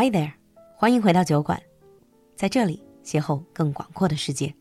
[0.00, 0.30] Hi there，
[0.76, 1.60] 欢迎回到酒馆，
[2.36, 4.54] 在这里邂逅更广阔的世界。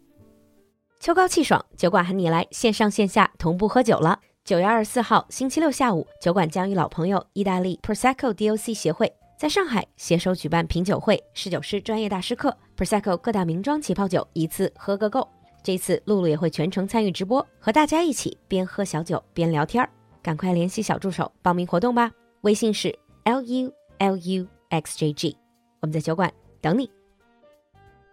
[0.99, 4.19] 秋高气爽，酒馆喊你来线上线下同步喝酒了。
[4.43, 15.29] 九月二十四号星期六下午，酒馆将与老朋友意大利 Prosecco DOC 协会在上海携手举办品酒会、侍酒师专业大师课、Prosecco 各大名庄起泡酒一次喝个够。
[15.61, 19.87] 这次露露也会全程参与直播，和大家一起边喝小酒边聊天儿。
[20.23, 22.11] 赶快联系小助手报名活动吧，
[22.41, 25.36] 微信是 L U L U X J G，
[25.80, 26.90] 我们在酒馆等你。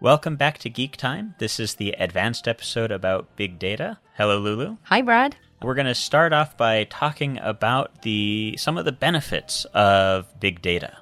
[0.02, 1.34] Welcome back to Geek Time.
[1.40, 3.98] This is the advanced episode about big data.
[4.18, 4.78] Hello, Lulu.
[4.84, 5.36] Hi Brad。
[5.62, 10.62] We're going to start off by talking about the some of the benefits of big
[10.62, 10.94] data.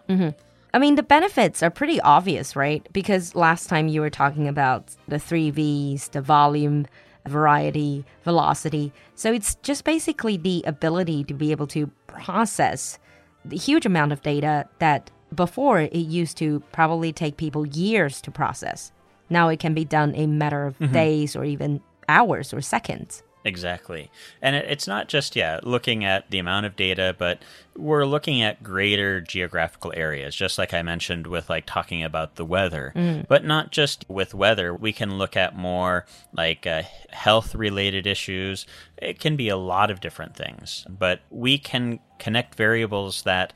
[0.73, 2.87] I mean, the benefits are pretty obvious, right?
[2.91, 6.87] Because last time you were talking about the three V's the volume,
[7.27, 8.91] variety, velocity.
[9.13, 12.97] So it's just basically the ability to be able to process
[13.45, 18.30] the huge amount of data that before it used to probably take people years to
[18.30, 18.92] process.
[19.30, 23.22] Now it can be done in a matter of days or even hours or seconds.
[23.44, 24.08] Exactly.
[24.40, 27.42] And it's not just, yeah, looking at the amount of data, but
[27.76, 32.44] we're looking at greater geographical areas, just like I mentioned with like talking about the
[32.44, 32.92] weather.
[33.28, 38.64] But not just with weather, we can look at more like uh, health related issues.
[38.98, 43.52] It can be a lot of different things, but we can connect variables that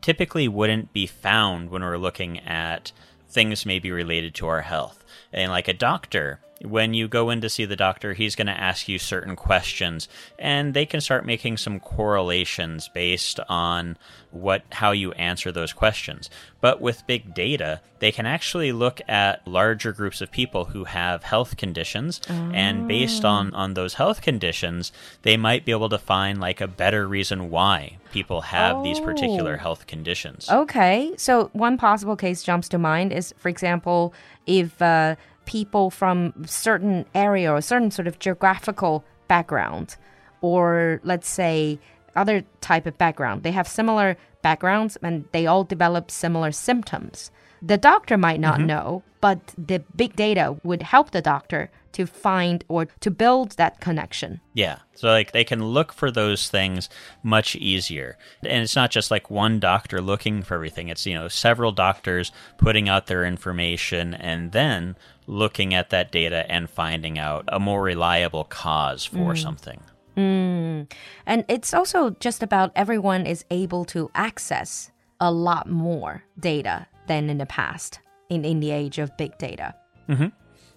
[0.00, 2.92] typically wouldn't be found when we're looking at
[3.28, 5.04] things maybe related to our health.
[5.32, 8.52] And like a doctor, when you go in to see the doctor, he's going to
[8.60, 10.08] ask you certain questions
[10.38, 13.96] and they can start making some correlations based on
[14.30, 16.28] what how you answer those questions.
[16.60, 21.22] But with big data, they can actually look at larger groups of people who have
[21.24, 26.40] health conditions and based on on those health conditions, they might be able to find
[26.40, 29.58] like a better reason why people have these particular Oh.
[29.62, 30.48] health conditions.
[30.50, 34.12] Okay, so one possible case jumps to mind is, for example,
[34.46, 39.96] if uh, people from certain area or certain sort of geographical background,
[40.40, 41.78] or let's say
[42.16, 47.30] other type of background, they have similar backgrounds and they all develop similar symptoms.
[47.62, 48.66] The doctor might not mm-hmm.
[48.66, 53.80] know, but the big data would help the doctor to find or to build that
[53.80, 54.40] connection.
[54.54, 54.78] Yeah.
[54.94, 56.88] So like they can look for those things
[57.22, 58.16] much easier.
[58.42, 60.88] And it's not just like one doctor looking for everything.
[60.88, 64.96] It's, you know, several doctors putting out their information and then
[65.26, 69.38] looking at that data and finding out a more reliable cause for mm.
[69.38, 69.80] something.
[70.16, 70.90] Mm.
[71.26, 74.90] And it's also just about everyone is able to access
[75.20, 77.98] a lot more data than in the past
[78.28, 79.74] in, in the age of big data.
[80.08, 80.28] Mm-hmm.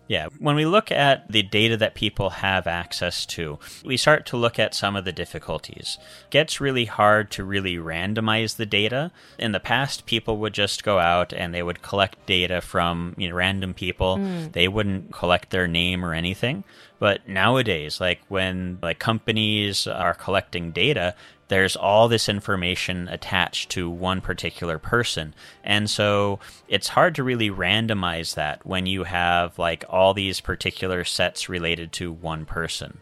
[0.07, 4.37] Yeah, when we look at the data that people have access to, we start to
[4.37, 5.97] look at some of the difficulties.
[6.25, 9.11] It gets really hard to really randomize the data.
[9.39, 13.29] In the past, people would just go out and they would collect data from you
[13.29, 14.17] know, random people.
[14.17, 14.51] Mm.
[14.51, 16.65] They wouldn't collect their name or anything.
[16.99, 21.15] But nowadays, like when like companies are collecting data,
[21.53, 25.35] there's all this information attached to one particular person.
[25.63, 31.03] And so it's hard to really randomize that when you have like all these particular
[31.03, 32.97] sets related to one person.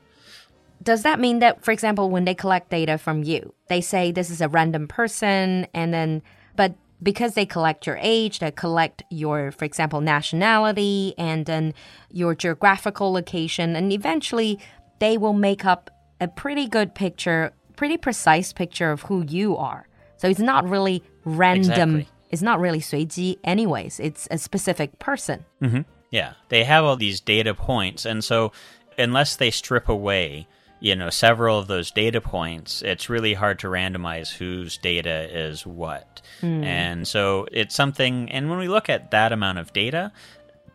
[0.83, 4.29] Does that mean that, for example, when they collect data from you, they say this
[4.29, 6.21] is a random person, and then,
[6.57, 11.73] but because they collect your age, they collect your, for example, nationality, and then
[12.11, 14.59] your geographical location, and eventually
[14.99, 19.87] they will make up a pretty good picture, pretty precise picture of who you are.
[20.17, 21.95] So it's not really random.
[21.95, 22.07] Exactly.
[22.29, 23.99] It's not really 随机 anyways.
[23.99, 25.45] It's a specific person.
[25.63, 25.81] Mm-hmm.
[26.11, 28.51] Yeah, they have all these data points, and so
[28.99, 30.45] unless they strip away,
[30.79, 35.65] you know, several of those data points, it's really hard to randomize whose data is
[35.65, 36.21] what.
[36.41, 36.63] Hmm.
[36.63, 40.11] And so it's something, and when we look at that amount of data,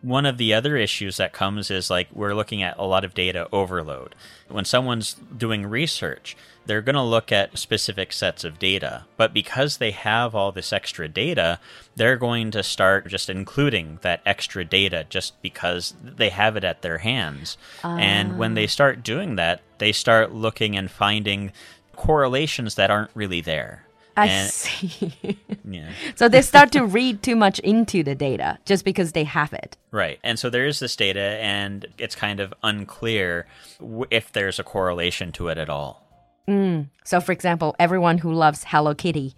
[0.07, 3.13] one of the other issues that comes is like we're looking at a lot of
[3.13, 4.15] data overload.
[4.47, 9.77] When someone's doing research, they're going to look at specific sets of data, but because
[9.77, 11.59] they have all this extra data,
[11.95, 16.81] they're going to start just including that extra data just because they have it at
[16.83, 17.57] their hands.
[17.83, 18.67] And when they ah.
[18.67, 21.51] start doing that, they start looking and finding
[21.97, 23.86] correlations that aren't really there.
[24.17, 25.37] I And- see.
[25.69, 25.89] Yeah.
[26.15, 29.77] so they start to read too much into the data just because they have it.
[29.91, 30.19] Right.
[30.23, 33.45] And so there is this data, and it's kind of unclear
[34.09, 36.03] if there's a correlation to it at all.
[36.47, 36.87] Mm.
[37.03, 39.35] So, for example, everyone who loves Hello Kitty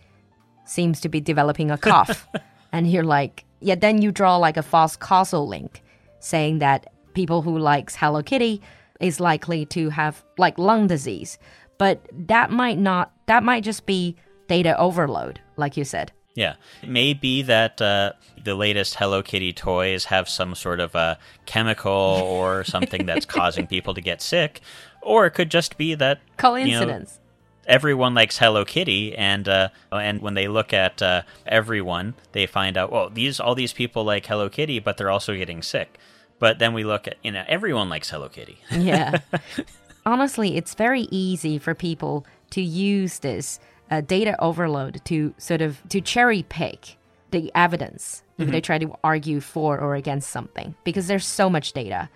[0.65, 2.27] seems to be developing a cough.
[2.71, 5.81] and you're like, yeah, then you draw like a false causal link
[6.19, 8.61] saying that people who likes Hello Kitty
[9.01, 11.37] is likely to have like lung disease.
[11.79, 14.15] But that might not, that might just be
[14.49, 16.11] data overload, like you said.
[16.35, 16.55] Yeah.
[16.81, 18.13] It may be that uh,
[18.43, 23.67] the latest Hello Kitty toys have some sort of a chemical or something that's causing
[23.67, 24.59] people to get sick,
[25.01, 27.19] or it could just be that Coincidence.
[27.21, 32.15] You know, everyone likes Hello Kitty, and uh, and when they look at uh, everyone,
[32.31, 35.61] they find out, well, these all these people like Hello Kitty, but they're also getting
[35.61, 35.97] sick.
[36.39, 38.59] But then we look at, you know, everyone likes Hello Kitty.
[38.71, 39.19] yeah.
[40.05, 43.59] Honestly, it's very easy for people to use this
[43.91, 46.97] uh, data overload to sort of to cherry pick
[47.31, 50.73] the evidence if they try to argue for or against something.
[50.85, 52.09] Because there's so much data.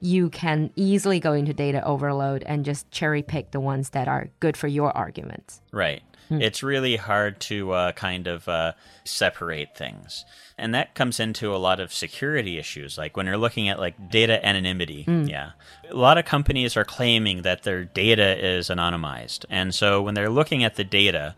[0.00, 4.28] You can easily go into data overload and just cherry pick the ones that are
[4.40, 6.02] good for your arguments Right.
[6.30, 8.72] It's really hard to uh, kind of uh,
[9.04, 10.24] separate things.
[10.56, 12.98] And that comes into a lot of security issues.
[12.98, 15.04] Like when you're looking at like data anonymity.
[15.26, 15.52] Yeah.
[15.90, 19.44] A lot of companies are claiming that their data is anonymized.
[19.48, 21.34] And so when they're looking at the data,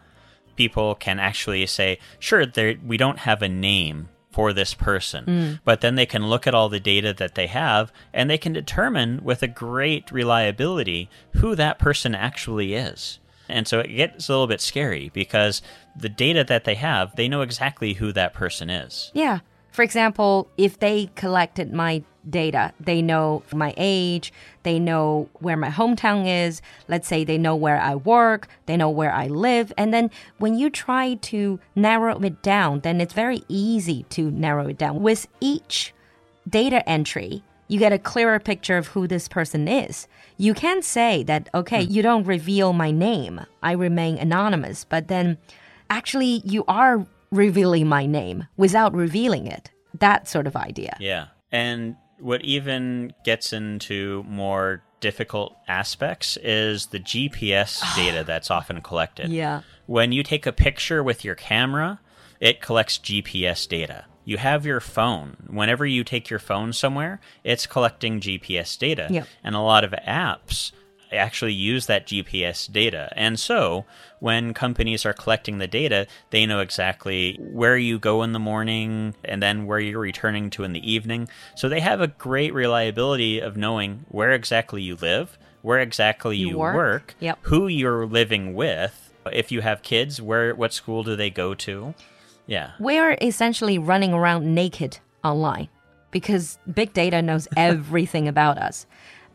[0.56, 2.44] people can actually say, sure,
[2.84, 5.60] we don't have a name for this person.
[5.64, 8.52] But then they can look at all the data that they have and they can
[8.52, 13.19] determine with a great reliability who that person actually is.
[13.50, 15.62] And so it gets a little bit scary because
[15.96, 19.10] the data that they have, they know exactly who that person is.
[19.14, 19.40] Yeah.
[19.72, 24.32] For example, if they collected my data, they know my age,
[24.62, 28.90] they know where my hometown is, let's say they know where I work, they know
[28.90, 29.72] where I live.
[29.78, 34.68] And then when you try to narrow it down, then it's very easy to narrow
[34.68, 35.02] it down.
[35.02, 35.94] With each
[36.48, 40.08] data entry, you get a clearer picture of who this person is.
[40.36, 41.92] You can say that, okay, hmm.
[41.92, 45.38] you don't reveal my name, I remain anonymous, but then
[45.88, 49.70] actually you are revealing my name without revealing it.
[49.98, 50.96] That sort of idea.
[50.98, 51.26] Yeah.
[51.52, 59.28] And what even gets into more difficult aspects is the GPS data that's often collected.
[59.28, 59.62] Yeah.
[59.86, 62.00] When you take a picture with your camera,
[62.40, 64.06] it collects GPS data.
[64.30, 65.38] You have your phone.
[65.48, 69.08] Whenever you take your phone somewhere, it's collecting GPS data.
[69.10, 69.26] Yep.
[69.42, 70.70] And a lot of apps
[71.10, 73.12] actually use that GPS data.
[73.16, 73.86] And so,
[74.20, 79.16] when companies are collecting the data, they know exactly where you go in the morning
[79.24, 81.28] and then where you're returning to in the evening.
[81.56, 86.50] So, they have a great reliability of knowing where exactly you live, where exactly You
[86.50, 86.76] you, work.
[86.76, 87.38] work, Yep.
[87.42, 91.94] who you're living with, if you have kids, where what school do they go to?
[92.46, 92.72] Yeah.
[92.80, 95.68] We're essentially running around naked online
[96.10, 98.86] because big data knows everything about us.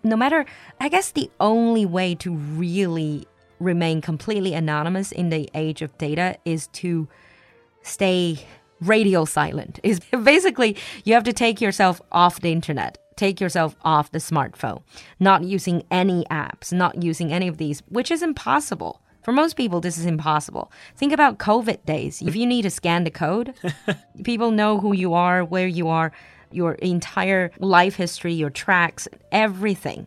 [0.04, 0.46] No matter,
[0.80, 3.26] I guess the only way to really
[3.60, 7.08] remain completely anonymous in the age of data is to
[7.82, 8.40] stay
[8.82, 9.80] radio silent.
[9.84, 14.84] Is basically you have to take yourself off the internet, take yourself off the smartphone,
[15.20, 19.02] not using any apps, not using any of these, which is impossible.
[19.26, 20.72] For most people, this is impossible.
[20.96, 22.22] Think about COVID days.
[22.22, 23.56] If you need to scan the code,
[24.24, 26.12] people know who you are, where you are,
[26.52, 30.06] your entire life history, your tracks, everything,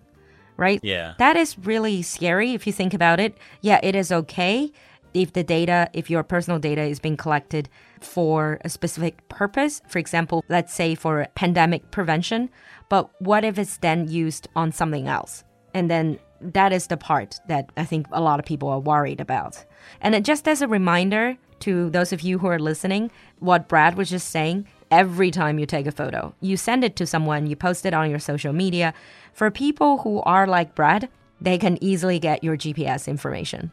[0.57, 0.79] right?
[0.85, 1.15] Yeah.
[1.19, 3.37] That is really scary if you think about it.
[3.61, 4.71] Yeah, it is okay
[5.15, 7.69] if the data, if your personal data is being collected
[8.01, 12.51] for a specific purpose, for example, let's say for pandemic prevention,
[12.89, 15.43] but what if it's then used on something else?
[15.75, 19.21] And then that is the part that I think a lot of people are worried
[19.21, 19.65] about.
[20.01, 24.11] And just as a reminder to those of you who are listening, what Brad was
[24.11, 27.85] just saying, every time you take a photo, you send it to someone, you post
[27.85, 28.95] it on your social media.
[29.33, 31.09] For people who are like Brad,
[31.41, 33.71] they can easily get your GPS information.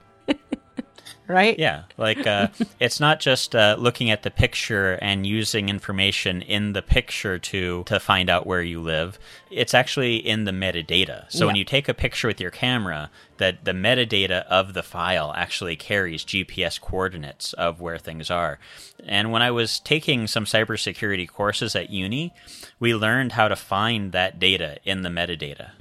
[1.28, 1.58] Right?
[1.58, 2.48] Yeah, like uh,
[2.80, 7.84] it's not just uh, looking at the picture and using information in the picture to
[7.86, 9.20] to find out where you live.
[9.50, 11.32] It's actually in the metadata.
[11.32, 15.34] So when you take a picture with your camera, that the metadata of the file
[15.36, 18.60] actually carries GPS coordinates of where things are.
[19.06, 22.34] And when I was taking some cybersecurity courses at uni,
[22.80, 25.72] we learned how to find that data in the metadata.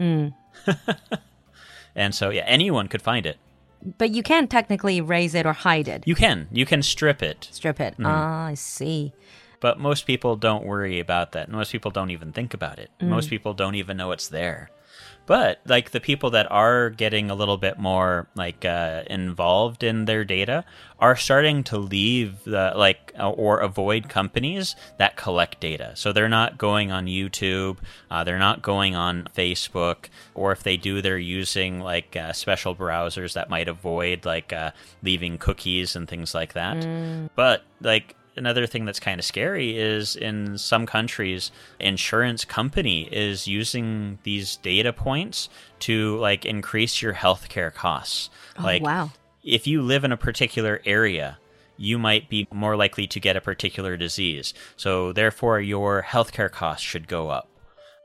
[1.95, 3.39] and so yeah, anyone could find it.
[3.85, 6.05] But you can't technically raise it or hide it.
[6.07, 6.49] You can.
[6.51, 7.49] You can strip it.
[7.53, 7.95] Strip it.
[8.03, 9.13] Ah, I see.
[9.65, 11.49] But most people don't worry about that.
[11.49, 12.91] Most people don't even think about it.
[13.01, 14.69] Most people don't even know it's there.
[15.25, 20.05] But like the people that are getting a little bit more like uh, involved in
[20.05, 20.67] their data
[20.99, 25.93] are starting to leave the like uh, or avoid companies that collect data.
[25.95, 27.79] So they're not going on YouTube,
[28.11, 32.77] uh, they're not going on Facebook, or if they do, they're using like uh, special
[32.77, 36.77] browsers that might avoid like uh, leaving cookies and things like that.
[37.35, 41.51] But like another thing that's kind of scary is in some countries
[41.81, 45.49] insurance company is using these data points
[45.79, 49.11] to like increase your healthcare costs oh, like wow.
[49.43, 51.39] if you live in a particular area
[51.77, 54.55] you might be more likely to get a particular disease.
[54.77, 57.49] So, therefore, your healthcare costs should go up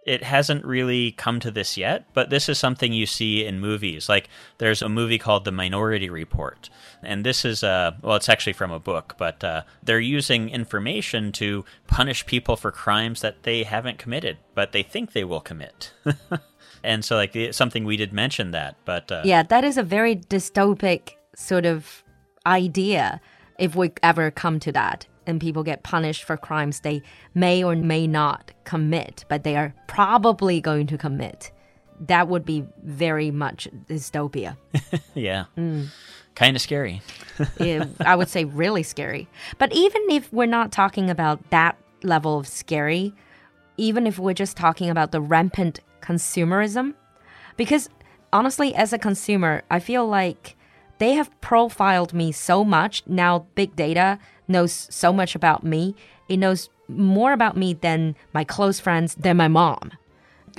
[0.10, 4.10] it hasn't really come to this yet, but this is something you see in movies.
[4.10, 6.68] Like there's a movie called The Minority Report,
[7.04, 11.32] and this is a well, it's actually from a book, but uh, they're using information
[11.34, 15.94] to punish people for crimes that they haven't committed, but they think they will commit.
[16.84, 20.16] and so, like something we did mention that, but uh, yeah, that is a very
[20.16, 22.04] dystopic sort of
[22.48, 23.22] idea
[23.60, 27.04] if we ever come to that and people get punished for crimes they
[27.36, 31.52] may or may not commit, but they are probably going to commit.
[32.08, 34.56] That would be very much dystopia.
[35.14, 35.46] yeah.
[35.58, 35.90] Mm.
[36.36, 37.02] Kind of scary.
[37.60, 39.28] I would say really scary.
[39.58, 43.14] But even if we're not talking about that level of scary,
[43.76, 46.94] even if we're just talking about the rampant consumerism,
[47.58, 47.90] because
[48.32, 50.56] honestly, as a consumer, I feel like
[51.00, 53.04] they have profiled me so much.
[53.08, 55.96] Now, big data knows so much about me.
[56.28, 59.92] It knows more about me than my close friends, than my mom.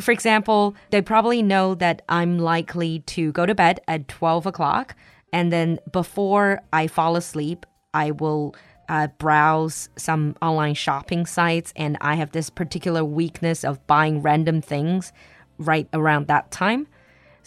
[0.01, 4.97] For example, they probably know that I'm likely to go to bed at 12 o'clock.
[5.33, 8.55] And then before I fall asleep, I will
[8.89, 11.73] uh, browse some online shopping sites.
[11.77, 15.13] And I have this particular weakness of buying random things
[15.59, 16.87] right around that time.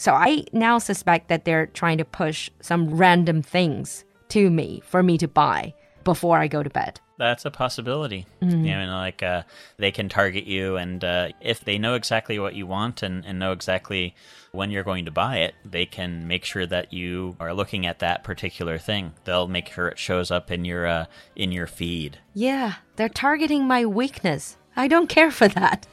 [0.03, 5.01] So I now suspect that they're trying to push some random things to me for
[5.01, 6.99] me to buy before I go to bed.
[7.17, 8.27] That's a possibility.
[8.41, 8.65] Mm-hmm.
[8.65, 9.43] You know, like uh,
[9.77, 13.39] they can target you, and uh, if they know exactly what you want and, and
[13.39, 14.13] know exactly
[14.51, 17.99] when you're going to buy it, they can make sure that you are looking at
[17.99, 19.13] that particular thing.
[19.23, 22.17] They'll make sure it shows up in your uh, in your feed.
[22.33, 24.57] Yeah, they're targeting my weakness.
[24.75, 25.87] I don't care for that.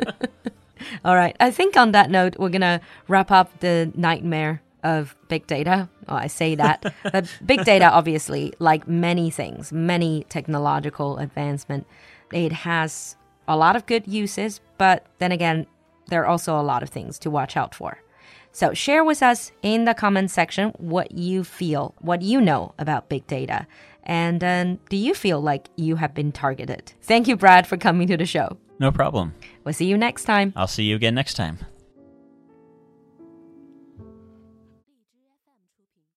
[1.04, 1.36] All right.
[1.40, 5.88] I think on that note, we're going to wrap up the nightmare of big data.
[6.08, 6.92] Oh, I say that.
[7.02, 11.86] but big data, obviously, like many things, many technological advancement,
[12.32, 15.66] it has a lot of good uses, but then again,
[16.08, 17.98] there are also a lot of things to watch out for.
[18.52, 23.08] So share with us in the comment section what you feel, what you know about
[23.08, 23.66] big data.
[24.04, 26.92] And um, do you feel like you have been targeted?
[27.02, 28.58] Thank you, Brad, for coming to the show.
[28.82, 29.32] No problem.
[29.62, 30.52] We'll see you next time.
[30.56, 31.58] I'll see you again next time.